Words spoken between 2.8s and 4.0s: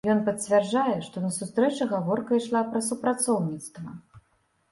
супрацоўніцтва.